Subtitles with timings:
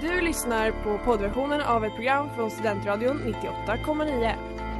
[0.00, 4.34] Du lyssnar på poddversionen av ett program från Studentradion 98,9.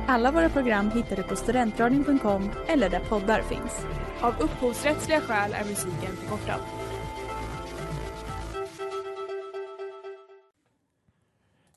[0.06, 3.86] Alla våra program hittar du på studentradion.com eller där poddar finns.
[4.20, 6.60] Av upphovsrättsliga skäl är musiken förkortad.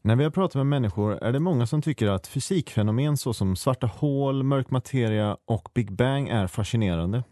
[0.02, 3.88] När vi har pratat med människor är det många som tycker att fysikfenomen såsom svarta
[3.88, 7.24] hål, mörk materia och Big Bang är fascinerande.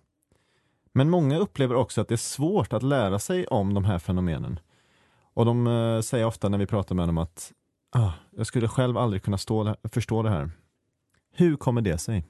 [0.94, 4.60] Men många upplever också att det är svårt att lära sig om de här fenomenen.
[5.40, 7.52] Och de eh, säger ofta när vi pratar med dem att
[7.92, 10.50] ah, jag skulle själv aldrig kunna stå, förstå det här.
[11.32, 12.26] Hur kommer det sig?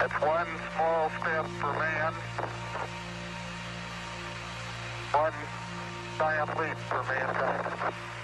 [0.00, 2.14] It's one small step for man,
[5.14, 5.32] one
[6.18, 8.17] giant leap for mankind.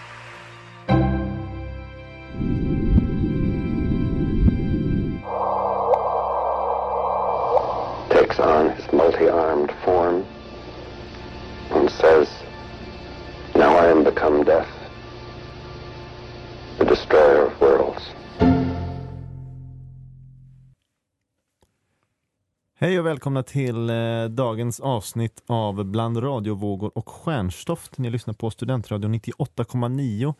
[22.85, 27.99] Hej och välkomna till eh, dagens avsnitt av Bland radiovågor och stjärnstoft.
[27.99, 30.35] Ni lyssnar på Studentradion 98,9.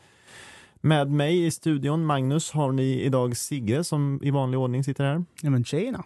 [0.75, 5.25] Med mig i studion, Magnus, har ni idag Sigge som i vanlig ordning sitter här.
[5.41, 6.03] Ja men tjejerna.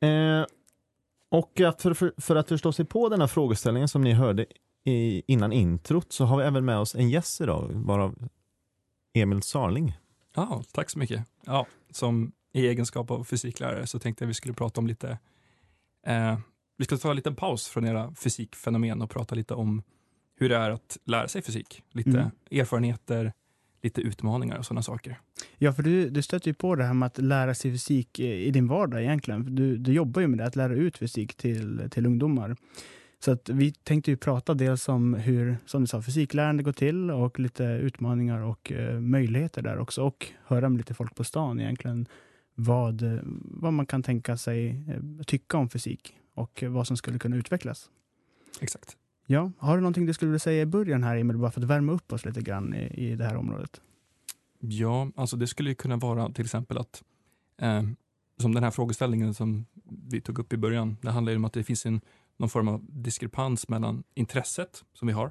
[0.00, 0.46] Eh,
[1.30, 4.46] och att för, för, för att förstå sig på den här frågeställningen som ni hörde
[4.84, 8.28] i, innan introt så har vi även med oss en gäst idag, varav
[9.14, 9.96] Emil Sarling.
[10.34, 11.24] Ja, tack så mycket.
[11.46, 15.18] Ja, som i egenskap av fysiklärare så tänkte jag vi skulle prata om lite,
[16.06, 16.38] eh,
[16.78, 19.82] vi ska ta en liten paus från era fysikfenomen och prata lite om
[20.38, 21.82] hur det är att lära sig fysik.
[21.92, 22.30] Lite Mm.
[22.50, 23.32] erfarenheter,
[23.82, 25.20] lite utmaningar och sådana saker.
[25.58, 28.50] Ja, för du, du stöter ju på det här med att lära sig fysik i
[28.50, 29.54] din vardag egentligen.
[29.54, 32.56] Du, du jobbar ju med det, att lära ut fysik till, till ungdomar.
[33.18, 37.10] Så att vi tänkte ju prata dels om hur, som du sa, fysiklärande går till
[37.10, 40.02] och lite utmaningar och eh, möjligheter där också.
[40.02, 42.06] Och höra med lite folk på stan egentligen
[42.56, 46.96] vad, eh, vad man kan tänka sig eh, tycka om fysik och eh, vad som
[46.96, 47.90] skulle kunna utvecklas.
[48.60, 48.96] Exakt.
[49.26, 51.66] Ja, har du någonting du skulle vilja säga i början här Emil, bara för att
[51.66, 53.80] värma upp oss lite grann i, i det här området?
[54.58, 57.02] Ja, alltså det skulle ju kunna vara till exempel att,
[57.58, 57.82] eh,
[58.38, 61.52] som den här frågeställningen som vi tog upp i början, det handlar ju om att
[61.52, 62.00] det finns en,
[62.36, 65.30] någon form av diskrepans mellan intresset som vi har,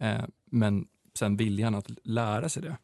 [0.00, 2.76] eh, men sen viljan att lära sig det.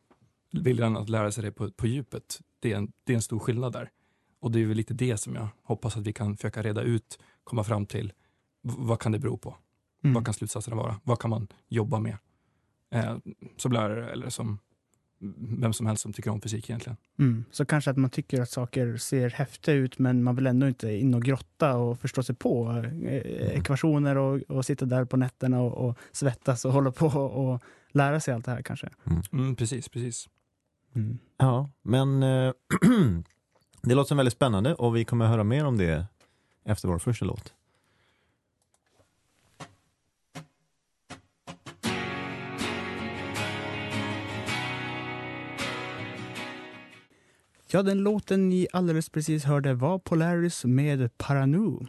[0.52, 3.38] Viljan att lära sig det på, på djupet, det är, en, det är en stor
[3.38, 3.90] skillnad där.
[4.40, 7.18] Och det är väl lite det som jag hoppas att vi kan försöka reda ut,
[7.44, 8.12] komma fram till,
[8.62, 9.56] vad kan det bero på?
[10.04, 10.14] Mm.
[10.14, 11.00] Vad kan slutsatserna vara?
[11.04, 12.16] Vad kan man jobba med?
[12.90, 13.16] Eh,
[13.56, 14.58] som lärare eller som
[15.38, 16.96] vem som helst som tycker om fysik egentligen.
[17.18, 17.44] Mm.
[17.50, 20.92] Så kanske att man tycker att saker ser häftiga ut men man vill ändå inte
[20.92, 25.60] in och grotta och förstå sig på eh, ekvationer och, och sitta där på nätterna
[25.60, 28.88] och, och svettas och hålla på och lära sig allt det här kanske.
[29.32, 30.28] Mm, precis, precis.
[30.94, 31.18] Mm.
[31.36, 32.52] Ja, men eh,
[33.82, 36.06] det låter som väldigt spännande och vi kommer höra mer om det
[36.64, 37.54] efter vår första låt.
[47.72, 51.86] Ja, den låten ni alldeles precis hörde var Polaris med Paranu.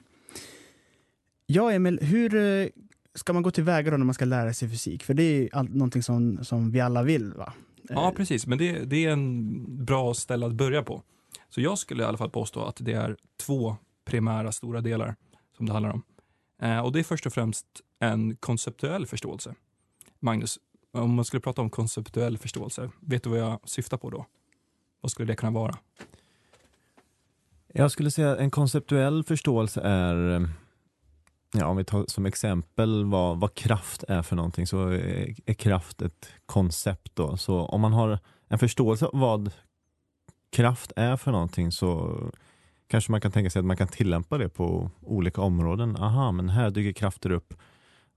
[1.46, 2.68] Ja, Emil, hur eh,
[3.16, 5.04] ska man gå tillväga då när man ska lära sig fysik?
[5.04, 7.54] För det är all, någonting som, som vi alla vill, va?
[7.90, 8.48] Ja, Eh, precis.
[8.48, 11.04] Men det, det är en bra ställe att börja på.
[11.50, 13.76] Så jag skulle i alla fall påstå att det är två
[14.06, 15.16] primära stora delar
[15.58, 16.04] som det handlar om.
[16.62, 17.66] Eh, och det är först och främst
[18.00, 19.56] en konceptuell förståelse.
[20.20, 20.60] Magnus,
[20.92, 24.26] om man skulle prata om konceptuell förståelse, vet du vad jag syftar på då?
[25.02, 25.78] Vad skulle det kunna vara?
[27.74, 30.48] Jag skulle säga en konceptuell förståelse är, eh,
[31.54, 35.54] ja, om vi tar som exempel vad, vad kraft är för någonting, så är, är
[35.54, 37.16] kraft ett koncept.
[37.16, 37.38] Då.
[37.38, 39.52] Så om man har en förståelse av vad
[40.52, 42.18] kraft är för någonting så
[42.88, 45.96] kanske man kan tänka sig att man kan tillämpa det på olika områden.
[45.96, 47.54] Aha, men här dyker krafter upp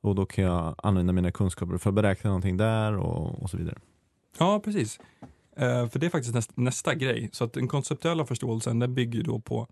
[0.00, 3.56] och då kan jag använda mina kunskaper för att beräkna någonting där och, och så
[3.56, 3.78] vidare.
[4.38, 5.00] Ja, precis.
[5.56, 7.30] Eh, för det är faktiskt nästa, nästa grej.
[7.32, 9.68] Så att den konceptuella förståelsen den bygger då på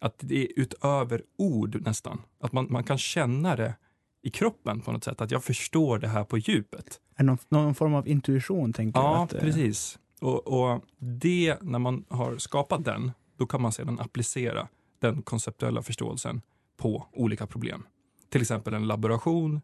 [0.00, 2.22] att det är utöver ord nästan.
[2.40, 3.74] Att man, man kan känna det
[4.22, 5.20] i kroppen på något sätt.
[5.20, 7.00] Att jag förstår det här på djupet.
[7.18, 9.06] Någon, någon form av intuition, tänker jag.
[9.06, 9.98] Ja, att, eh, precis.
[10.20, 15.82] Och, och det, när man har skapat den, då kan man sedan applicera den konceptuella
[15.82, 16.42] förståelsen
[16.76, 17.86] på olika problem.
[18.28, 19.60] Till exempel en laboration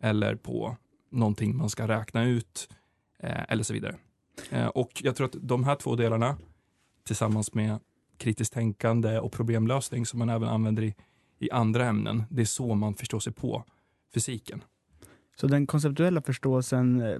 [0.00, 0.76] eller på
[1.10, 2.68] någonting man ska räkna ut
[3.18, 3.96] eh, eller så vidare.
[4.50, 6.36] Eh, och jag tror att de här två delarna
[7.04, 7.78] tillsammans med
[8.24, 10.94] kritiskt tänkande och problemlösning som man även använder i,
[11.38, 12.22] i andra ämnen.
[12.30, 13.64] Det är så man förstår sig på
[14.14, 14.64] fysiken.
[15.36, 17.18] Så den konceptuella förståelsen eh,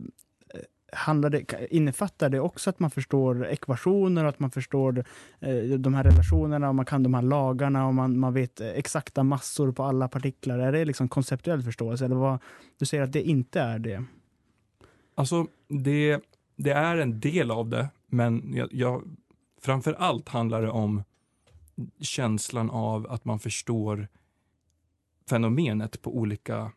[0.93, 5.05] handlar det, innefattar det också att man förstår ekvationer och att man förstår
[5.41, 9.23] eh, de här relationerna och man kan de här lagarna och man, man vet exakta
[9.23, 10.59] massor på alla partiklar?
[10.59, 12.05] Är det liksom konceptuell förståelse?
[12.05, 12.39] Eller vad,
[12.79, 14.05] du säger att det inte är det?
[15.15, 16.21] Alltså, det,
[16.57, 19.03] det är en del av det, men jag, jag,
[19.65, 21.03] framför allt handlar det om
[22.01, 24.09] känslan av att man förstår
[25.29, 26.73] fenomenet på olika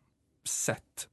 [0.48, 1.07] sätt.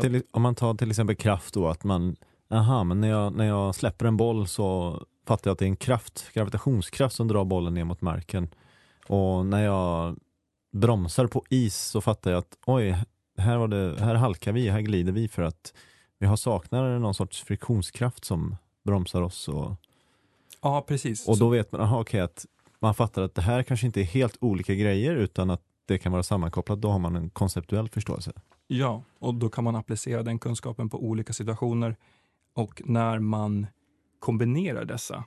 [0.00, 2.16] Till, om man tar till exempel kraft då, att man,
[2.50, 5.68] aha, men när jag, när jag släpper en boll så fattar jag att det är
[5.68, 8.48] en kraft, gravitationskraft som drar bollen ner mot marken.
[9.06, 10.18] Och när jag
[10.72, 13.04] bromsar på is så fattar jag att oj,
[13.38, 15.74] här, var det, här halkar vi, här glider vi för att
[16.18, 19.48] vi har saknar någon sorts friktionskraft som bromsar oss.
[19.48, 19.76] Och,
[20.62, 21.28] Ja, precis.
[21.28, 22.46] och då vet man, aha, okej, att
[22.80, 26.12] man fattar att det här kanske inte är helt olika grejer utan att det kan
[26.12, 26.80] vara sammankopplat.
[26.80, 28.32] Då har man en konceptuell förståelse.
[28.66, 31.96] Ja, och då kan man applicera den kunskapen på olika situationer.
[32.54, 33.66] Och när man
[34.18, 35.24] kombinerar dessa,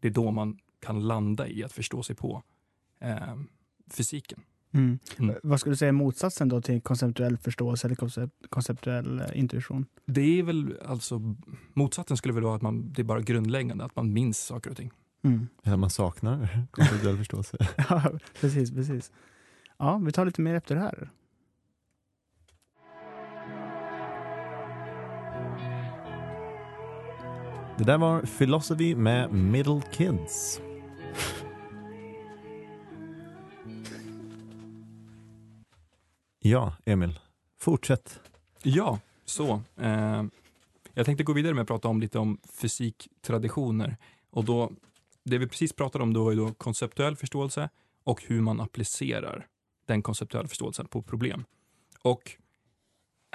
[0.00, 2.42] det är då man kan landa i att förstå sig på
[3.00, 3.36] eh,
[3.90, 4.40] fysiken.
[4.74, 4.98] Mm.
[5.18, 5.36] Mm.
[5.42, 9.86] Vad skulle du säga är motsatsen då till konceptuell förståelse eller koncept, konceptuell eh, intuition?
[10.06, 11.36] Det är väl alltså,
[11.72, 14.76] motsatsen skulle väl vara att man, det är bara grundläggande, att man minns saker och
[14.76, 14.90] ting.
[15.24, 15.48] Mm.
[15.62, 17.56] Eller man saknar konceptuell förståelse.
[17.88, 18.02] Ja,
[18.40, 19.12] precis, precis.
[19.78, 21.10] Ja, vi tar lite mer efter det här.
[27.78, 30.60] Det där var Philosophy med Middle Kids.
[36.46, 37.20] Ja, Emil.
[37.58, 38.20] Fortsätt.
[38.62, 39.62] Ja, så.
[39.76, 40.24] Eh,
[40.94, 43.96] jag tänkte gå vidare med att prata om lite om fysiktraditioner.
[44.30, 44.72] Och då,
[45.24, 47.68] det vi precis pratade om då är då konceptuell förståelse
[48.04, 49.46] och hur man applicerar
[49.86, 51.44] den konceptuella förståelsen på problem.
[52.02, 52.32] Och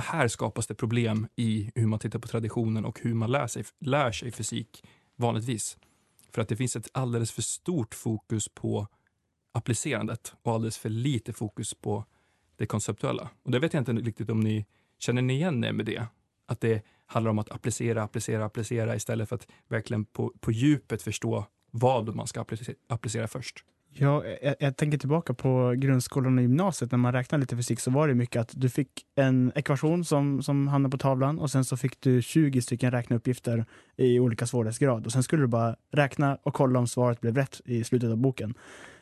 [0.02, 3.64] här skapas det problem i hur man tittar på traditionen och hur man lär sig,
[3.80, 4.84] lär sig fysik
[5.16, 5.78] vanligtvis.
[6.32, 8.88] För att det finns ett alldeles för stort fokus på
[9.52, 12.06] applicerandet och alldeles för lite fokus på
[12.60, 13.30] det konceptuella.
[13.44, 14.66] Och det vet jag inte riktigt om ni
[15.00, 16.04] känner ni igen er med det?
[16.46, 21.02] Att det handlar om att applicera, applicera, applicera istället för att verkligen på, på djupet
[21.02, 23.64] förstå vad man ska applicera, applicera först.
[23.92, 26.92] Ja, jag, jag tänker tillbaka på grundskolan och gymnasiet.
[26.92, 30.44] När man räknade lite fysik så var det mycket att du fick en ekvation som,
[30.44, 33.66] som hamnade på tavlan och sen så fick du 20 stycken räkneuppgifter
[33.98, 35.06] i olika svårighetsgrad.
[35.06, 38.18] Och sen skulle du bara räkna och kolla om svaret blev rätt i slutet av
[38.18, 38.54] boken.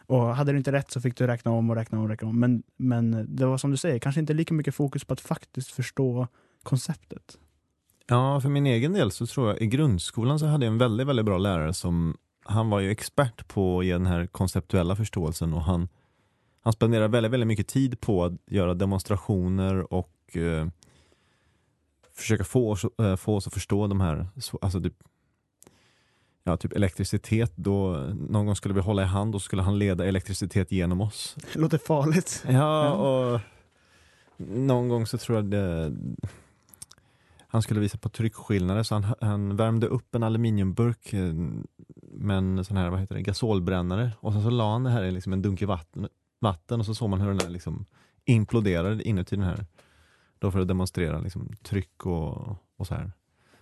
[0.07, 2.27] Och hade du inte rätt så fick du räkna om och räkna om och räkna
[2.27, 2.39] om.
[2.39, 5.71] Men, men det var som du säger, kanske inte lika mycket fokus på att faktiskt
[5.71, 6.27] förstå
[6.63, 7.37] konceptet.
[8.07, 11.07] Ja, för min egen del så tror jag i grundskolan så hade jag en väldigt,
[11.07, 15.53] väldigt bra lärare som han var ju expert på att ge den här konceptuella förståelsen
[15.53, 15.87] och han,
[16.61, 20.67] han spenderade väldigt, väldigt mycket tid på att göra demonstrationer och eh,
[22.13, 24.27] försöka få oss, eh, få oss att förstå de här,
[24.61, 25.03] alltså typ,
[26.47, 27.51] ja, typ elektricitet.
[27.55, 27.91] Då,
[28.29, 31.35] någon gång skulle vi hålla i hand och skulle han leda elektricitet genom oss.
[31.53, 32.43] Det låter farligt.
[32.49, 33.39] Ja, och
[34.37, 35.93] någon gång så tror jag det
[37.47, 41.33] han skulle visa på tryckskillnader så han, han värmde upp en aluminiumburk eh,
[42.01, 45.03] med en sån här, vad heter det, gasolbrännare och sen så la han det här
[45.03, 46.07] i liksom en dunk i vatten,
[46.39, 47.85] vatten och så såg man hur den här liksom
[48.25, 49.65] imploderade inuti den här.
[50.39, 53.11] Då för att demonstrera liksom tryck och, och så här.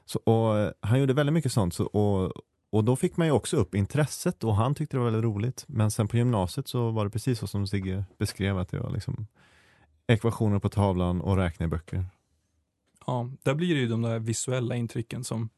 [0.05, 2.31] Så, och eh, han gjorde väldigt mycket sånt så, och,
[2.75, 5.65] och då fick man ju också upp intresset och han tyckte det var väldigt roligt.
[5.67, 8.89] Men sen på gymnasiet så var det precis så som Sigge beskrev att det var
[8.89, 9.27] liksom
[10.07, 12.05] ekvationer på tavlan och räkna i böcker.
[13.07, 15.49] Ja, där blir det ju de där visuella intrycken som,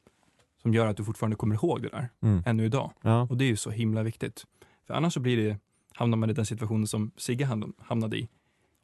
[0.61, 2.43] som gör att du fortfarande kommer ihåg det där Mm.
[2.45, 2.91] ännu idag.
[3.01, 3.21] Ja.
[3.29, 4.45] Och det är ju så himla viktigt.
[4.87, 5.57] För annars så blir det,
[5.93, 8.29] hamnar man i den situationen som Sigge ham- hamnade i.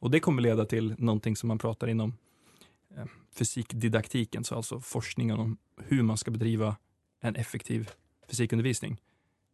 [0.00, 2.16] Och det kommer leda till någonting som man pratar inom
[2.96, 6.76] eh, fysikdidaktiken, så alltså forskningen om hur man ska bedriva
[7.20, 7.90] en effektiv
[8.28, 9.00] fysikundervisning.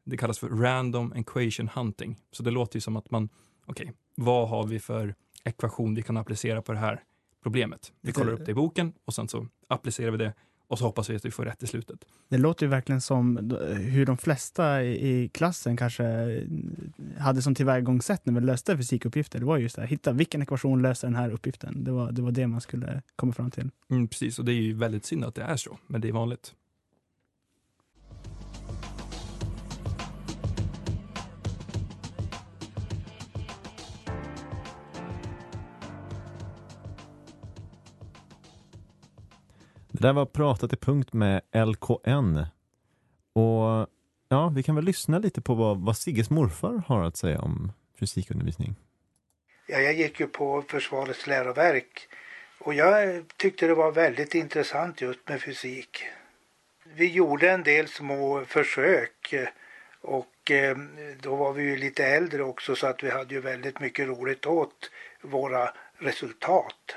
[0.05, 2.19] Det kallas för random equation hunting.
[2.33, 3.29] Så det låter ju som att man,
[3.67, 7.03] okej, vad har vi för ekvation vi kan applicera på det här
[7.43, 7.93] problemet?
[8.01, 10.35] Vi kollar upp det i boken och sen så applicerar vi det
[10.71, 12.05] och så hoppas vi att vi får rätt i slutet.
[12.29, 13.37] Det låter ju verkligen som
[13.77, 16.05] hur de flesta i i klassen kanske
[17.19, 19.39] hade som tillvägagångssätt när vi löste fysikuppgifter.
[19.39, 21.85] Det var just det här, hitta vilken ekvation löser den här uppgiften.
[21.85, 23.71] Det var det, var det man skulle komma fram till.
[23.91, 26.13] Mm, precis, och det är ju väldigt synd att det är så, men det är
[26.13, 26.55] vanligt.
[40.01, 42.39] Det där var pratat i punkt med LKN.
[43.33, 43.87] Och
[44.29, 47.73] ja, vi kan väl lyssna lite på vad, vad Sigges morfar har att säga om
[47.99, 48.77] fysikundervisning.
[49.67, 52.09] Ja, jag gick ju på Försvarets läroverk
[52.59, 56.05] och jag tyckte det var väldigt intressant just med fysik.
[56.95, 59.35] Vi gjorde en del små försök
[60.01, 60.77] och eh,
[61.21, 64.47] då var vi ju lite äldre också så att vi hade ju väldigt mycket roligt
[64.47, 64.91] åt
[65.23, 66.97] våra resultat.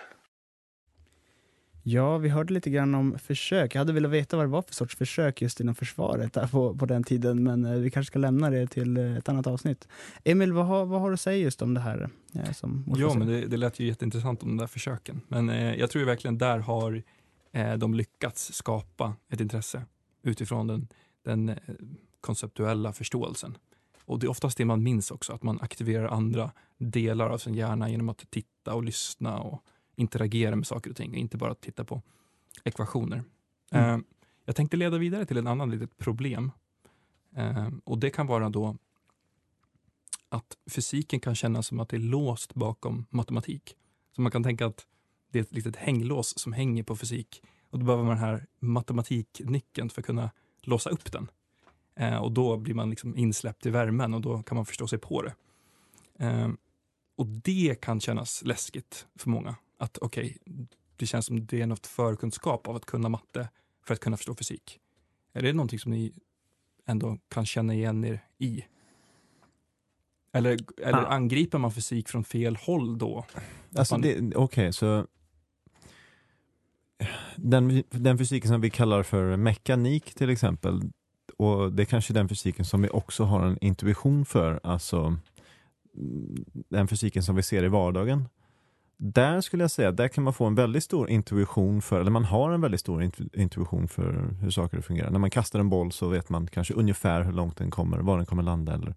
[1.86, 3.76] Ja, vi hörde lite grann om försök.
[3.76, 6.76] Jag hade velat veta vad det var för sorts försök just inom försvaret där på,
[6.78, 9.88] på den tiden, men eh, vi kanske ska lämna det till eh, ett annat avsnitt.
[10.24, 12.10] Emil, vad har, vad har du att säga just om det här?
[12.34, 15.22] eh, Som Ja, men det, det lät ju jätteintressant om de där försöken.
[15.28, 17.04] Men eh, jag tror verkligen där har
[17.52, 19.86] eh, de lyckats skapa ett intresse
[20.24, 20.88] utifrån den,
[21.26, 21.56] den eh,
[22.22, 23.58] konceptuella förståelsen.
[24.06, 27.54] Och det är oftast det man minns också, att man aktiverar andra delar av sin
[27.54, 29.64] hjärna genom att titta och lyssna och
[29.96, 32.02] interagera med saker och ting, och inte bara titta på
[32.64, 33.24] ekvationer.
[33.72, 34.00] Mm.
[34.00, 34.06] Eh,
[34.46, 36.52] jag tänkte leda vidare till en annan litet problem.
[37.36, 38.78] Eh, och det kan vara då
[40.30, 43.76] att fysiken kan kännas som att det är låst bakom matematik.
[44.16, 44.88] Så man kan tänka att
[45.32, 48.46] det är ett litet hänglås som hänger på fysik och då behöver man den här
[48.60, 50.32] matematiknyckeln för att kunna
[50.62, 51.28] låsa upp den.
[51.96, 55.00] Eh, och då blir man liksom insläppt i värmen och då kan man förstå sig
[55.00, 55.34] på det.
[56.20, 56.50] Eh,
[57.16, 59.56] och det kan kännas läskigt för många.
[59.84, 60.38] Att okej,
[60.96, 63.50] det känns som det är något förkunskap av att kunna matte
[63.88, 64.80] för att kunna förstå fysik.
[65.34, 66.14] Är det någonting som ni
[66.86, 68.66] ändå kan känna igen er i?
[70.34, 71.08] Eller, eller Ah.
[71.08, 73.26] angriper man fysik från fel håll då?
[73.76, 75.08] Alltså man- Okej, så
[77.36, 80.82] den, den fysiken som vi kallar för mekanik till exempel,
[81.38, 85.18] och det är kanske den fysiken som vi också har en intuition för, alltså
[85.98, 88.30] mm, den fysiken som vi ser i vardagen.
[88.98, 92.26] Där skulle jag säga, där kan man få en väldigt stor intuition för, eller man
[92.26, 95.10] har en väldigt stor intuition för hur saker fungerar.
[95.12, 98.18] När man kastar en boll så vet man kanske ungefär hur långt den kommer, var
[98.18, 98.96] den kommer landa eller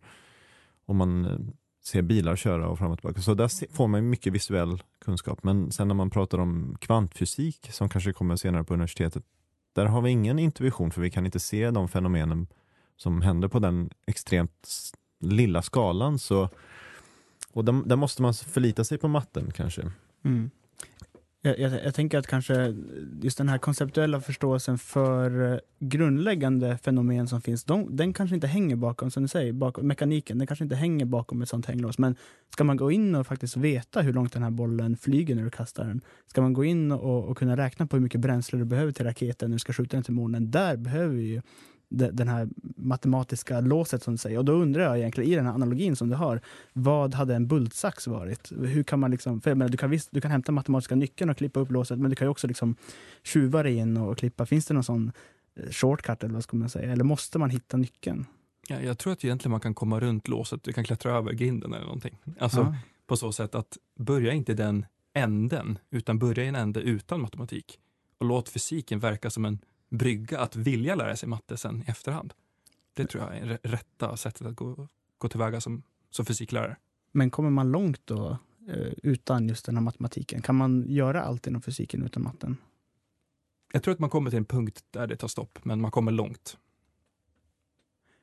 [0.87, 1.39] om man eh,
[1.85, 3.21] ser bilar köra och fram och tillbaka.
[3.21, 5.43] Så där får man mycket visuell kunskap.
[5.43, 9.25] Men sen när man pratar om kvantfysik som kanske kommer senare på universitetet,
[9.73, 12.47] där har vi ingen intuition för vi kan inte se de fenomenen
[12.97, 14.69] som händer på den extremt
[15.21, 16.19] lilla skalan.
[16.19, 16.49] Så,
[17.57, 19.83] och där, där måste man förlita sig på matten kanske.
[20.25, 20.51] Mm.
[21.43, 22.75] Jag, jag, jag tänker att kanske
[23.23, 28.47] just den här konceptuella förståelsen för eh, grundläggande fenomen som finns, de, den kanske inte
[28.47, 31.99] hänger bakom, som du säger, bakom mekaniken, den kanske inte hänger bakom ett sånt hänglås.
[31.99, 32.17] Men
[32.53, 35.51] ska man gå in och faktiskt veta hur långt den här bollen flyger när du
[35.51, 38.65] kastar den, ska man gå in och, och kunna räkna på hur mycket bränsle du
[38.65, 41.43] behöver till raketen när du ska skjuta den till månen, där behöver vi ju
[41.89, 44.39] den här matematiska låset som du säger.
[44.39, 46.41] Och då undrar jag egentligen, i den här analogin som du har,
[46.73, 48.53] vad hade en bultsax varit?
[48.53, 51.37] Hur kan man liksom, för menar, du, kan visst, du kan hämta matematiska nyckeln och
[51.37, 52.77] klippa upp låset, men du kan ju också liksom
[53.25, 54.47] tjuva dig in och klippa.
[54.47, 55.13] Finns det någon sån
[55.57, 56.93] eh, shortcut eller vad ska man säga?
[56.93, 58.27] Eller måste man hitta nyckeln?
[58.69, 61.73] Ja, jag tror att egentligen man kan komma runt låset, du kan klättra över grinden
[61.73, 62.19] eller någonting.
[62.39, 62.75] Alltså Ja.
[63.07, 67.79] på så sätt att börja inte den änden, utan börja i en ände utan matematik.
[68.19, 72.35] Och låt fysiken verka som en brygga att vilja lära sig matte sen i efterhand.
[72.95, 74.89] Det tror jag är rätta sättet att gå,
[75.19, 76.77] gå tillväga som, som fysiklärare.
[77.13, 78.39] Men kommer man långt då
[78.69, 80.43] eh, utan just den här matematiken?
[80.43, 82.57] Kan man göra allt inom fysiken utan matten?
[83.73, 86.13] Jag tror att man kommer till en punkt där det tar stopp, men man kommer
[86.13, 86.57] långt.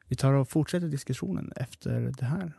[0.08, 2.53] Vi tar och fortsätter diskussionen efter det här.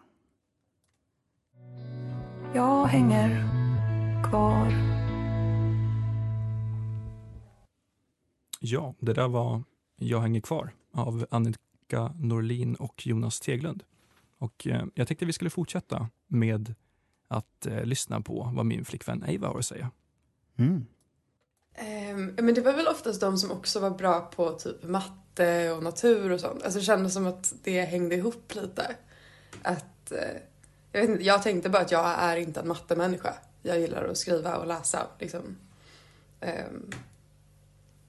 [2.54, 3.48] Jag hänger
[4.30, 5.03] kvar.
[8.66, 9.62] Ja, det där var
[9.96, 13.84] Jag hänger kvar av Annika Norlin och Jonas Teglund.
[14.38, 16.74] Och eh, jag tänkte vi skulle fortsätta med
[17.28, 19.90] att eh, lyssna på vad min flickvän Eva har att säga.
[20.56, 20.86] Mm.
[21.74, 25.82] Ehm, men det var väl oftast de som också var bra på typ matte och
[25.82, 26.62] natur och sånt.
[26.62, 28.96] Alltså det kändes som att det hängde ihop lite.
[29.62, 30.40] Att, eh,
[30.92, 33.34] jag, vet inte, jag tänkte bara att jag är inte en mattemänniska.
[33.62, 35.56] Jag gillar att skriva och läsa liksom.
[36.40, 36.90] Ehm,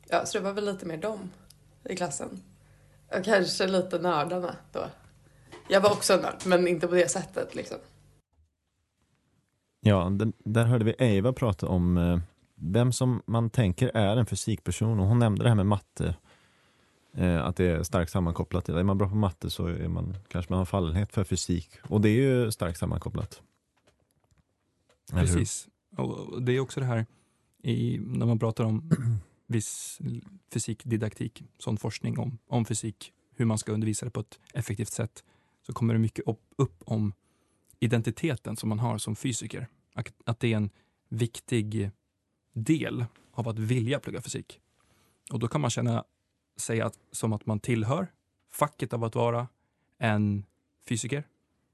[0.10, 1.30] ja, så det var väl lite mer dem
[1.90, 2.44] i klassen.
[3.18, 4.86] Och kanske lite nördarna då.
[5.70, 7.78] Jag var också nörd, men inte på det sättet liksom.
[9.80, 12.20] Ja, den, där hörde vi Eva prata om eh,
[12.56, 16.16] vem som man tänker är en fysikperson och hon nämnde det här med matte.
[17.14, 18.70] Eh, att det är starkt sammankopplat.
[18.70, 22.02] Är man bra på matte så är man, kanske man har fallenhet för fysik och
[22.02, 23.42] det är ju starkt sammankopplat.
[25.12, 25.68] Precis.
[25.98, 27.06] Och det är också det här
[27.64, 28.90] i, när man pratar om
[29.48, 30.00] viss
[30.54, 35.24] fysikdidaktik, sån forskning om, om fysik, hur man ska undervisa det på ett effektivt sätt,
[35.62, 37.14] så kommer det mycket upp, upp om
[37.80, 39.68] identiteten som man har som fysiker.
[39.94, 40.70] Att, att det är en
[41.10, 41.92] viktig
[42.54, 44.60] del av att vilja plugga fysik.
[45.32, 46.04] Och då kan man känna
[46.58, 48.12] sig att, som att man tillhör
[48.52, 49.48] facket av att vara
[49.98, 50.46] en
[50.88, 51.28] fysiker.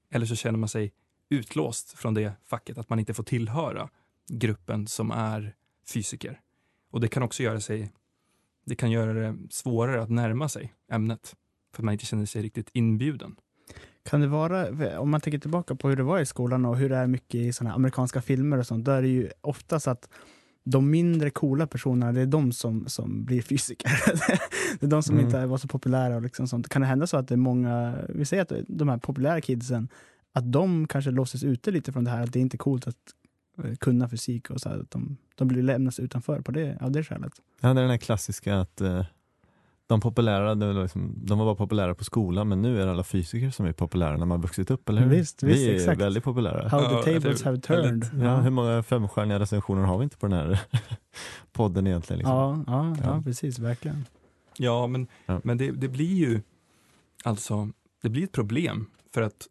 [0.09, 0.93] Eller så känner man sig
[1.29, 3.89] utlåst från det facket, att man inte får tillhöra
[4.27, 5.55] gruppen som är
[5.93, 6.41] fysiker.
[6.91, 7.91] Och det kan också göra sig
[8.65, 11.35] det kan göra det svårare att närma sig ämnet
[11.75, 13.35] för att man inte känner sig riktigt inbjuden.
[14.03, 16.89] Kan det vara, om man tänker tillbaka på hur det var i skolan och hur
[16.89, 20.09] det är mycket i såna amerikanska filmer och sånt, då är det ju oftast att
[20.63, 23.91] de mindre coola personerna, det är de som, som blir fysiker.
[24.79, 25.25] det är de som Mm.
[25.25, 26.69] inte var så populära och liksom sånt.
[26.69, 29.89] Kan det hända så att det är många, vi säger att de här populära kidsen,
[30.33, 32.95] att de kanske låses ute lite från det här, att det är inte coolt att
[33.79, 37.03] kunna fysik och så här, att de, de blir lämnas utanför på det, av det
[37.03, 37.33] skälet.
[37.61, 39.05] Ja, det är den här klassiska att eh,
[39.87, 42.91] de populära, de, var liksom, de var bara populära på skolan men nu är det
[42.91, 45.09] alla fysiker som är populära när man har vuxit upp, eller hur?
[45.09, 46.01] Visst, visst, Vi är exakt.
[46.01, 46.67] väldigt populära.
[46.69, 48.25] How Ja, the tables have väldigt- turned.
[48.27, 50.59] Ja, hur många femstjärniga recensioner har vi inte på den här
[51.51, 52.17] podden egentligen?
[52.17, 52.35] Liksom?
[52.35, 53.21] ja, ja, ja, Ja.
[53.23, 54.05] precis, verkligen.
[54.57, 55.41] Ja, men, Ja.
[55.43, 56.41] men det, det blir ju
[57.23, 57.69] alltså,
[58.01, 59.47] det blir ett problem för att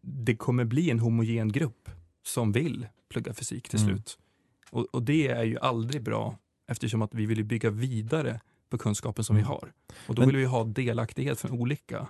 [0.00, 1.90] det kommer bli en homogen grupp
[2.26, 3.88] som vill plugga fysik till Mm.
[3.94, 4.18] slut.
[4.70, 9.24] Och, och det är ju aldrig bra eftersom att vi vill bygga vidare på kunskapen
[9.24, 9.48] som vi Mm.
[9.48, 9.72] har.
[10.08, 12.08] Och då Men- vill vi ha delaktighet från olika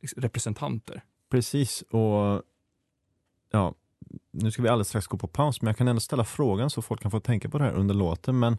[0.00, 1.02] liksom, representanter.
[1.30, 2.42] Precis, och
[3.50, 3.74] ja,
[4.30, 6.82] nu ska vi alldeles strax gå på paus, men jag kan ändå ställa frågan så
[6.82, 8.38] folk kan få tänka på det här under låten.
[8.38, 8.58] Men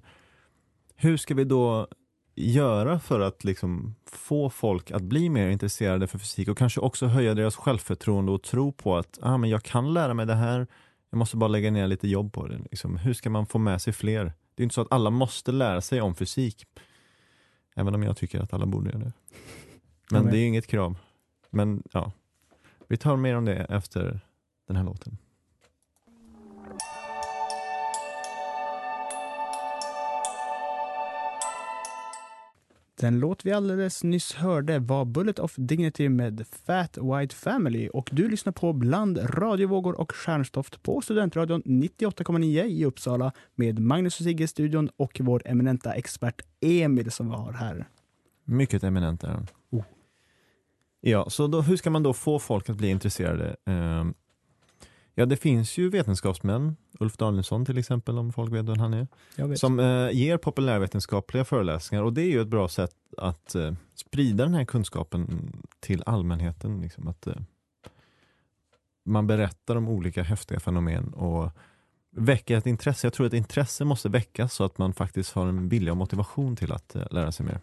[0.96, 1.88] hur ska vi då
[2.36, 7.06] göra för att liksom få folk att bli mer intresserade för fysik och kanske också
[7.06, 10.68] höja deras självförtroende och tro på att ah, men jag kan lära mig det här,
[11.10, 12.58] jag måste bara lägga ner lite jobb på det.
[12.72, 12.98] Liksom.
[12.98, 14.34] Hur ska man få med sig fler?
[14.56, 16.66] Det är inte så att alla måste lära sig om fysik,
[17.76, 19.14] även om jag tycker att alla borde göra det.
[20.12, 20.98] Men det är inget krav.
[21.50, 22.12] Men ja,
[22.88, 24.20] vi tar mer om det efter
[24.68, 25.18] den här låten.
[33.02, 38.10] Den låt vi alldeles nyss hörde var Bullet of Dignity med Fat White Family och
[38.12, 44.24] du lyssnar på Bland radiovågor och stjärnstoft på Studentradion 98,9 i Uppsala med Magnus och
[44.24, 47.86] Sigge i studion och vår eminenta expert Emil som vi har här.
[48.46, 49.48] Mycket eminent är den.
[49.70, 49.84] Oh.
[51.00, 53.56] Ja, så då, hur ska man då få folk att bli intresserade?
[53.66, 54.14] Ehm,
[55.16, 59.08] ja, det finns ju vetenskapsmän, Ulf Danielsson till exempel, om folk vet vem han är,
[59.56, 64.44] som eh, ger populärvetenskapliga föreläsningar och det är ju ett bra sätt att eh, sprida
[64.44, 66.82] den här kunskapen till allmänheten.
[66.82, 67.36] Liksom, att eh,
[69.06, 71.52] Man berättar om olika häftiga fenomen och
[72.16, 73.08] väcker ett intresse.
[73.08, 76.56] Jag tror att intresse måste väckas så att man faktiskt har en vilja och motivation
[76.56, 77.60] till att eh, lära sig mer.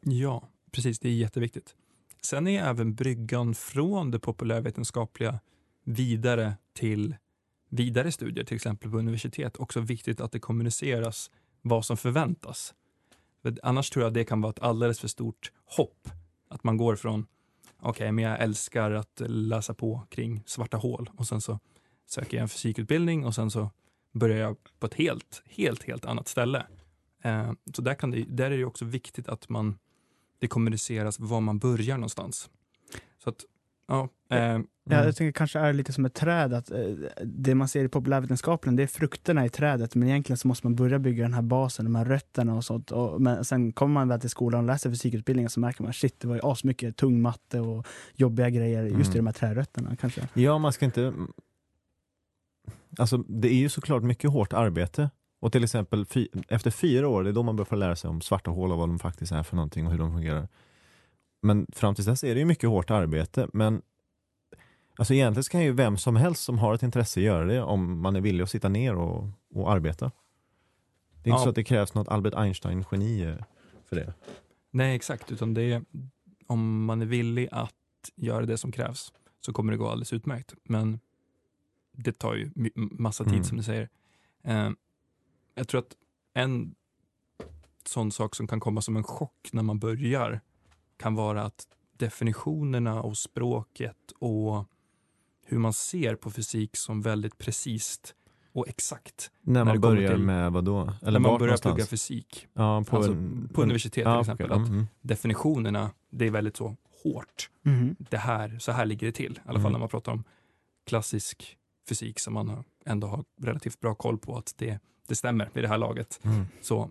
[0.00, 0.98] Ja, precis.
[0.98, 1.74] Det är jätteviktigt.
[2.22, 5.40] Sen är även bryggan från det populärvetenskapliga
[5.84, 7.16] vidare till
[7.68, 11.30] vidare studier, till exempel på universitet, också viktigt att det kommuniceras
[11.62, 12.74] vad som förväntas.
[13.42, 16.08] För annars tror jag det kan vara ett alldeles för stort hopp.
[16.48, 17.26] Att man går från,
[17.80, 21.58] okej, men jag älskar att läsa på kring svarta hål och sen så
[22.06, 23.70] söker jag en fysikutbildning och sen så
[24.12, 26.66] börjar jag på ett helt, helt, helt annat ställe.
[27.22, 29.78] Eh, så där, kan det, där är det också viktigt att man
[30.38, 32.50] det kommuniceras var man börjar någonstans.
[33.18, 33.44] Så att,
[33.88, 34.08] ja.
[34.30, 34.58] Eh,
[34.90, 36.78] Ja, jag tänker kanske är lite som ett träd, att eh,
[37.24, 40.74] det man ser i populärvetenskapen det är frukterna i trädet, men egentligen så måste man
[40.76, 42.90] börja bygga den här basen, de här rötterna och sånt.
[42.90, 46.20] Och, men sen kommer man väl till skolan och läser fysikutbildningen så märker man shit,
[46.20, 49.24] det var ju asmycket tung matte och jobbiga grejer just i Mm.
[49.24, 50.28] de här trärötterna kanske.
[50.34, 51.12] Ja, man ska inte...
[52.98, 55.10] Alltså, det är ju såklart mycket hårt arbete.
[55.40, 58.10] Och till exempel fy, efter fyra år, det är då man börjar få lära sig
[58.10, 60.48] om svarta hål och vad de faktiskt är för någonting och hur de fungerar.
[61.44, 63.48] Men fram till dess är det ju mycket hårt arbete.
[63.52, 63.82] Men
[64.96, 68.16] alltså egentligen kan ju vem som helst som har ett intresse göra det om man
[68.16, 70.10] är villig att sitta ner och, och arbeta.
[71.22, 71.44] Det är inte Ja.
[71.44, 73.36] så att det krävs något Albert Einstein-geni eh,
[73.88, 74.14] för det.
[74.70, 75.84] nej, exakt, utan det är
[76.46, 77.74] om man är villig att
[78.16, 80.54] göra det som krävs så kommer det gå alldeles utmärkt.
[80.64, 81.00] Men
[81.92, 83.44] det tar ju massa tid Mm.
[83.44, 83.88] som du säger.
[84.44, 84.70] Eh,
[85.54, 85.96] jag tror att
[86.34, 86.74] en
[87.86, 90.40] sån sak som kan komma som en chock när man börjar
[90.96, 94.64] kan vara att definitionerna och språket och
[95.46, 98.00] hur man ser på fysik som väldigt precis
[98.52, 99.30] och exakt.
[99.42, 100.80] När, När man kommer börjar till- med vad då?
[100.80, 101.74] Eller när man börjar någonstans?
[101.74, 102.46] plugga fysik.
[102.52, 104.54] Ja, på, Alltså, en, på universitet till ja, exempel, okej.
[104.62, 104.86] att- Mm, mm.
[105.00, 107.50] Definitionerna, det är väldigt så hårt.
[107.62, 107.96] Mhm.
[107.98, 109.32] Det här, så här ligger det till.
[109.32, 109.72] I alla fall Mm.
[109.72, 110.24] när man pratar om
[110.86, 111.56] klassisk
[111.88, 114.78] fysik som man ändå har relativt bra koll på att det,
[115.08, 116.20] det stämmer vid det här laget.
[116.22, 116.44] Mm.
[116.62, 116.90] Så,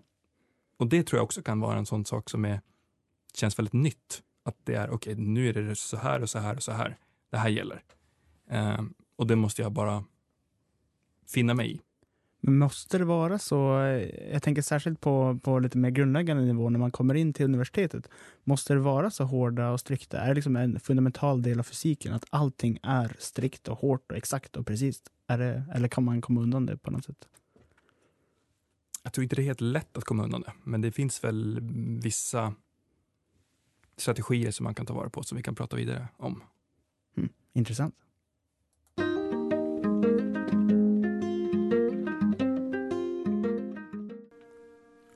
[0.78, 2.60] och det tror jag också kan vara en sån sak som är,
[3.36, 4.22] känns väldigt nytt.
[4.44, 6.96] Att det är, okej, nu är det så här och så här och så här.
[7.30, 7.82] Det här gäller.
[8.50, 10.04] Ehm, och det måste jag bara
[11.28, 11.80] finna mig i.
[12.40, 13.80] Men måste det vara så?
[13.80, 17.44] eh, Jag tänker särskilt på, på lite mer grundläggande nivå när man kommer in till
[17.44, 18.08] universitetet.
[18.44, 20.20] Måste det vara så hårda och strikta?
[20.20, 24.16] Är det liksom en fundamental del av fysiken att allting är strikt och hårt och
[24.16, 25.02] exakt och precis?
[25.26, 27.28] Är det, eller kan man komma undan det på något sätt?
[29.02, 31.60] Jag tror inte det är helt lätt att komma undan det, men det finns väl
[32.02, 32.54] vissa
[33.96, 36.42] strategier som man kan ta vara på som vi kan prata vidare om.
[37.52, 37.94] Intressant.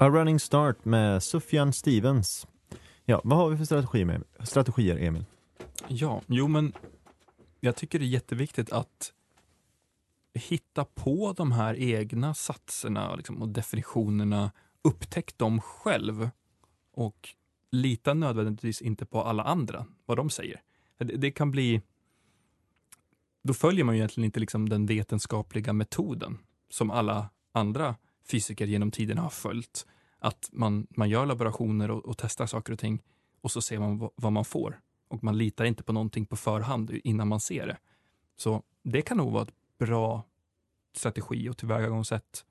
[0.01, 2.47] A running start med Sufjan Stevens.
[3.05, 5.25] Ja, vad har vi för strategi med, strategier, Emil?
[5.89, 6.73] Ja, jo men
[7.61, 9.13] jag tycker det är jätteviktigt att
[10.35, 14.51] hitta på de här egna satserna liksom, och definitionerna.
[14.83, 16.31] Upptäck dem själv
[16.93, 17.29] och
[17.71, 20.63] lita nödvändigtvis inte på alla andra, vad de säger.
[20.99, 21.83] Det, det kan bli...
[23.43, 26.39] Då följer man ju egentligen inte liksom den vetenskapliga metoden
[26.71, 27.97] som alla andra
[28.31, 29.87] fysiker genom tiden har följt.
[30.19, 33.03] Att man, man gör laborationer och, och testar saker och ting
[33.41, 34.81] och så ser man vad, vad man får.
[35.09, 37.79] Och man litar inte på någonting på förhand innan man ser det.
[38.37, 40.25] Så det kan nog vara ett bra
[40.93, 42.45] strategi och tillvägagångssätt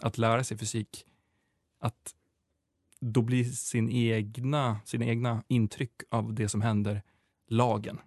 [0.00, 1.06] att lära sig fysik.
[1.78, 2.14] Att
[3.12, 7.02] då blir sin egna, sina egna intryck av det som händer
[7.48, 7.98] lagen.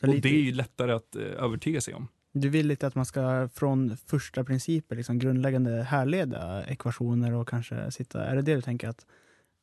[0.00, 2.08] Så och lite- det är ju lättare att eh, övertyga sig om.
[2.32, 7.90] Du vill lite att man ska från första principer, liksom grundläggande härleda ekvationer och kanske
[7.90, 8.24] sitta...
[8.24, 9.06] Är det det du tänker att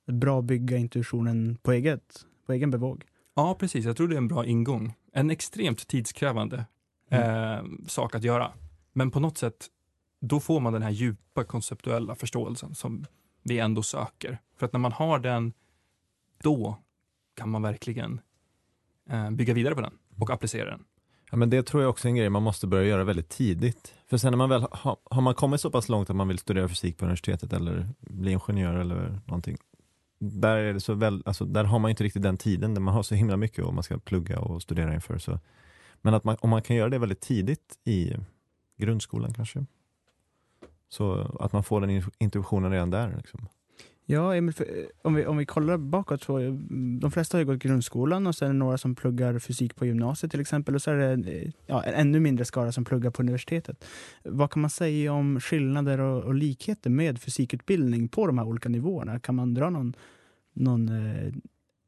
[0.05, 3.05] det är bra att bygga intuitionen på, eget, på egen bevåg?
[3.35, 3.85] Ja, precis.
[3.85, 4.93] Jag tror det är en bra ingång.
[5.13, 6.65] En extremt tidskrävande
[7.09, 8.51] eh, sak att göra.
[8.93, 9.67] Men på något sätt,
[10.21, 13.05] då får man den här djupa konceptuella förståelsen som
[13.49, 14.39] vi ändå söker.
[14.57, 15.53] För att när man har den,
[16.43, 16.77] då
[17.35, 18.21] kan man verkligen
[19.09, 20.83] eh, bygga vidare på den och applicera den.
[21.31, 23.93] Ja, men det tror jag också är en grej man måste börja göra väldigt tidigt.
[24.07, 26.38] För sen när man väl har, har man kommit så pass långt att man vill
[26.38, 29.57] studera fysik på universitetet eller bli ingenjör eller någonting.
[30.19, 32.93] Där, är det så väl, alltså, där har man inte riktigt den tiden, där man
[32.93, 35.17] har så himla mycket och man ska plugga och studera inför.
[35.17, 35.39] Så.
[36.01, 38.15] Men att man, om man kan göra det väldigt tidigt i
[38.77, 39.65] grundskolan kanske.
[40.89, 43.13] Så att man får den in- intuitionen redan där.
[43.17, 43.47] Liksom.
[44.06, 44.65] Ja, Emil, eh,
[45.02, 46.54] om, vi, om vi kollar bakåt så eh,
[47.02, 49.86] de flesta har ju gått grundskolan och sen är det några som pluggar fysik på
[49.86, 53.12] gymnasiet till exempel och så är det eh, ja, en ännu mindre skara som pluggar
[53.12, 53.86] på universitetet.
[54.23, 58.69] Vad kan man säga om skillnader och, och likheter med fysikutbildning på de här olika
[58.69, 59.19] nivåerna?
[59.19, 59.93] Kan man dra någon,
[60.54, 61.34] någon eh,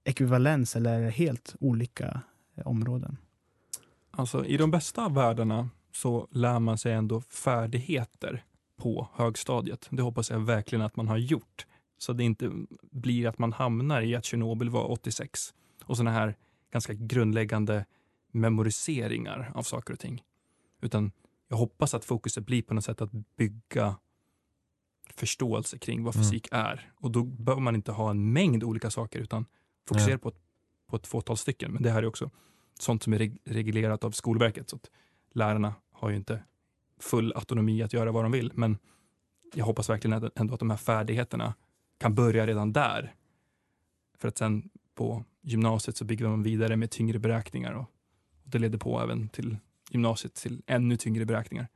[0.03, 2.21] ekvivalens eller helt olika
[2.55, 3.17] eh, områden?
[4.11, 8.43] Alltså i de bästa av världarna så lär man sig ändå färdigheter
[8.81, 9.87] på högstadiet.
[9.91, 11.65] Det hoppas jag verkligen att man har gjort.
[11.97, 12.51] Så det inte
[12.91, 16.35] blir att man hamnar i att Tjernobyl var 86 och sådana här
[16.71, 17.85] ganska grundläggande
[18.31, 20.23] memoriseringar av saker och ting.
[20.81, 21.11] Utan
[21.47, 23.95] jag hoppas att fokuset blir på något sätt att bygga
[25.15, 26.23] förståelse kring vad Mm.
[26.25, 26.91] fysik är.
[26.95, 29.45] Och då behöver man inte ha en mängd olika saker utan
[29.87, 30.17] fokusera Ja.
[30.17, 30.39] på, ett,
[30.87, 31.71] på ett fåtal stycken.
[31.71, 32.29] Men det här är också
[32.79, 34.69] sånt som är reg- reglerat av Skolverket.
[34.69, 34.89] Så att
[35.33, 36.43] lärarna har ju inte
[37.01, 38.51] full autonomi att göra vad de vill.
[38.55, 38.77] Men
[39.53, 41.53] jag hoppas verkligen att- ändå att de här färdigheterna
[41.99, 43.15] kan börja redan där.
[44.17, 47.85] För att sen på gymnasiet så bygger man vidare med tyngre beräkningar och
[48.43, 49.57] det leder på även till
[49.89, 51.67] gymnasiet till ännu tyngre beräkningar.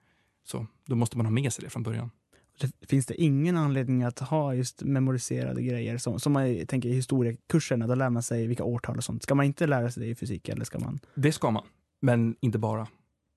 [0.44, 2.12] Så då måste man ha med sig det från början.
[2.60, 6.94] Det, finns det ingen anledning att ha just memoriserade grejer som, som man tänker i
[6.94, 9.24] historiekurserna, då lär man sig vilka årtal och sånt.
[9.24, 11.64] Ska man inte lära sig det i fysik eller ska man Det ska man,
[12.00, 12.88] men inte bara.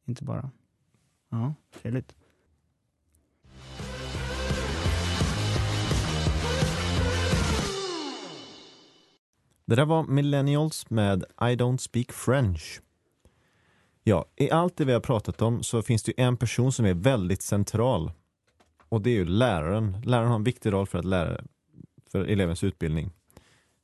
[0.07, 0.51] inte bara?
[1.30, 2.14] Ja, trevligt.
[9.64, 12.80] Det där var Millennials med I don't speak French.
[14.02, 16.86] Ja, i allt det vi har pratat om så finns det ju en person som
[16.86, 18.12] är väldigt central.
[18.88, 20.02] Och det är ju läraren.
[20.04, 21.40] Läraren har en viktig roll för att lära
[22.10, 23.10] för elevens utbildning.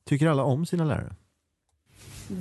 [0.04, 1.16] Tycker alla om sina lärare?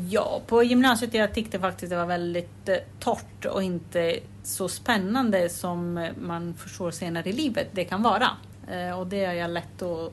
[0.10, 5.50] Ja, på gymnasiet jag tyckte faktiskt det var väldigt eh, torrt och inte så spännande
[5.50, 8.28] som eh, man förstår senare i livet det kan vara.
[8.72, 10.12] Eh, Och det är jag lätt att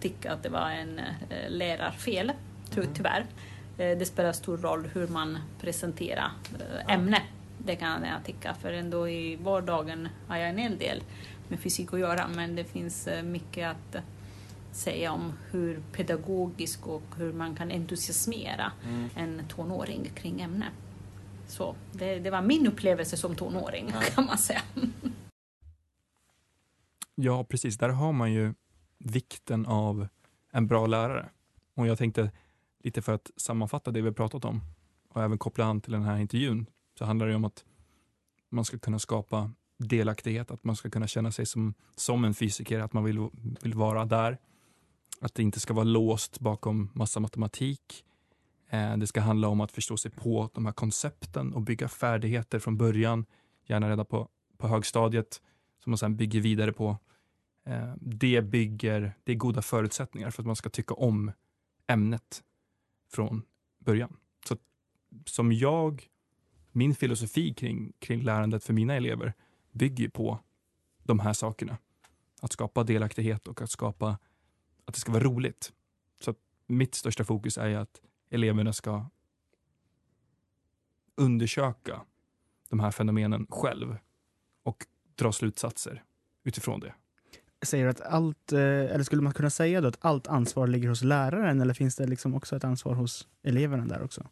[0.00, 1.00] tycka att det var en
[1.48, 2.32] lärarfel,
[2.70, 3.26] ty- tyvärr.
[3.76, 6.30] Det spelar stor roll hur man presenterar
[6.88, 7.22] ämne.
[7.58, 11.02] Det kan jag tycka, för ändå i vardagen har jag en hel del
[11.48, 14.02] med fysik att göra, men det finns mycket att
[14.72, 19.08] säga om hur pedagogisk och hur man kan entusiasmera Mm.
[19.16, 20.66] en tonåring kring ämne.
[21.48, 24.62] Så det, det var min upplevelse som tonåring kan man säga.
[27.14, 27.78] Ja, precis.
[27.78, 28.54] Där har man ju
[28.98, 30.08] vikten av
[30.50, 31.28] en bra lärare.
[31.74, 32.30] Och jag tänkte
[32.84, 34.60] lite för att sammanfatta det vi har pratat om
[35.08, 36.66] och även koppla an till den här intervjun
[36.98, 37.64] så handlar det om att
[38.50, 42.80] man ska kunna skapa delaktighet, att man ska kunna känna sig som, som en fysiker,
[42.80, 43.28] att man vill,
[43.62, 44.38] vill vara där.
[45.20, 48.04] Att det inte ska vara låst bakom massa matematik.
[48.70, 52.58] Eh, det ska handla om att förstå sig på de här koncepten och bygga färdigheter
[52.58, 53.26] från början,
[53.66, 54.28] gärna redan på,
[54.58, 55.42] på högstadiet,
[55.82, 56.96] som man sen bygger vidare på.
[57.64, 61.32] Eh, det bygger, det är goda förutsättningar för att man ska tycka om
[61.86, 62.42] ämnet
[63.12, 63.42] från
[63.78, 64.16] början.
[64.48, 64.56] Så
[65.26, 66.06] som jag,
[66.72, 69.34] min filosofi kring, kring lärandet för mina elever
[69.72, 70.38] bygger på
[71.02, 71.78] de här sakerna.
[72.40, 74.18] Att skapa delaktighet och att skapa
[74.88, 75.72] att det ska vara roligt.
[76.20, 76.34] Så
[76.66, 79.06] mitt största fokus är att eleverna ska
[81.14, 82.00] undersöka
[82.70, 83.96] de här fenomenen själv
[84.62, 86.04] och dra slutsatser
[86.44, 86.94] utifrån det.
[87.62, 90.88] Säger du att allt, eh, eller skulle man kunna säga då att allt ansvar ligger
[90.88, 94.26] hos läraren eller finns det liksom också ett ansvar hos eleverna där också?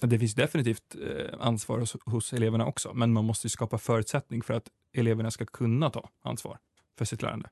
[0.00, 4.54] Det finns definitivt eh, ansvar hos, hos eleverna också, men man måste skapa förutsättning för
[4.54, 6.58] att eleverna ska kunna ta ansvar
[6.98, 7.50] för sitt lärande.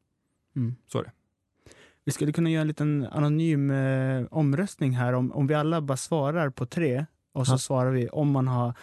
[0.56, 0.76] Mm.
[0.86, 1.12] Så är det.
[2.04, 5.96] Vi skulle kunna göra en liten anonym eh, omröstning här om, om vi alla bara
[5.96, 7.58] svarar på tre och så Ja.
[7.58, 8.74] svarar vi om man har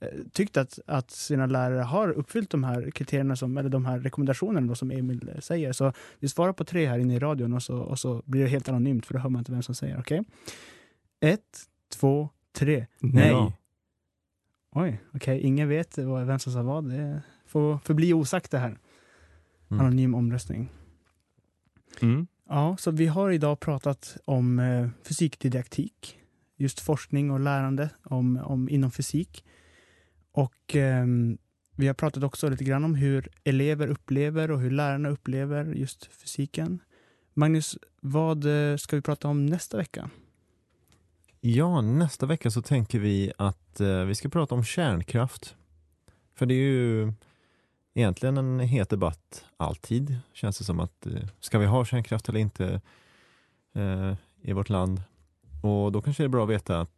[0.00, 3.98] eh, tyckt att, att sina lärare har uppfyllt de här kriterierna, som, eller de här
[3.98, 5.72] rekommendationerna då, som Emil eh, säger.
[5.72, 8.48] Så vi svarar på tre här inne i radion och så, och så blir det
[8.48, 9.98] helt anonymt för då hör man inte vem som säger.
[10.00, 10.22] Okej?
[11.20, 11.58] Ett,
[11.94, 12.86] två, tre.
[12.98, 13.28] Nej.
[13.28, 13.52] Ja.
[14.74, 15.40] Oj, okej.
[15.40, 16.88] Ingen vet vad- vem som sa vad.
[16.90, 18.78] Det får förbli osagt det här.
[19.70, 19.80] Mm.
[19.80, 20.68] Anonym omröstning.
[22.02, 22.26] Mm.
[22.48, 26.18] Ja, så vi har idag pratat om eh, fysikdidaktik,
[26.56, 29.44] just forskning och lärande om, om, inom fysik.
[30.32, 31.06] Och eh,
[31.76, 36.06] vi har pratat också lite grann om hur elever upplever och hur lärarna upplever just
[36.06, 36.80] fysiken.
[37.34, 40.10] Magnus, vad eh, ska vi prata om nästa vecka?
[41.40, 45.56] Ja, nästa vecka så tänker vi att eh, vi ska prata om kärnkraft.
[46.34, 47.12] För det är ju
[48.00, 52.40] egentligen en het debatt alltid, känns det som att eh, ska vi ha kärnkraft eller
[52.40, 52.80] inte
[53.74, 55.02] eh, i vårt land?
[55.62, 56.90] Och då kanske det är bra att veta att,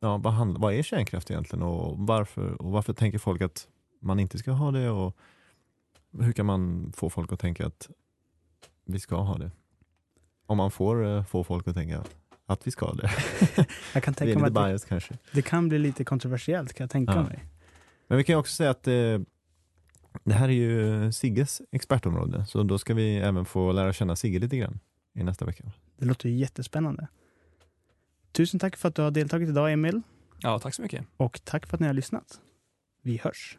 [0.00, 3.68] ja, vad, handl- vad är kärnkraft egentligen och varför, och varför tänker folk att
[4.00, 5.16] man inte ska ha det och
[6.20, 7.90] hur kan man få folk att tänka att
[8.84, 9.50] vi ska ha det?
[10.46, 12.04] Om man får eh, få folk att tänka
[12.46, 13.10] att vi ska ha det.
[13.94, 15.18] Jag kan Vi är tänka lite att det, kanske.
[15.32, 17.22] det kan bli lite kontroversiellt, kan jag tänka Ja.
[17.22, 17.44] mig.
[18.08, 19.18] Men vi kan också säga att eh,
[20.24, 24.38] det här är ju Sigges expertområde, så då ska vi även få lära känna Sigge
[24.38, 24.80] lite grann
[25.14, 25.64] i nästa vecka.
[25.96, 27.08] Det låter ju jättespännande.
[28.32, 30.02] Tusen tack för att du har deltagit idag, Emil.
[30.40, 31.06] Ja, tack så mycket.
[31.16, 32.40] Och tack för att ni har lyssnat.
[33.02, 33.58] Vi hörs.